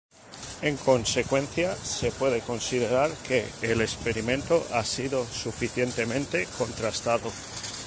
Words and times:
En 0.63 0.77
consecuencia, 0.77 1.75
se 1.75 2.11
puede 2.11 2.41
considerar 2.41 3.11
que 3.27 3.45
el 3.61 3.81
experimento 3.81 4.65
ha 4.73 4.83
sido 4.83 5.23
suficientemente 5.27 6.47
contrastado. 6.57 7.31